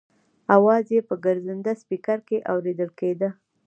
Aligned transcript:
اواز 0.55 0.85
یې 0.95 1.01
په 1.09 1.15
ګرځنده 1.25 1.71
سپېکر 1.81 2.19
کې 2.27 2.37
اورېدل 2.51 2.89
کېده. 2.99 3.29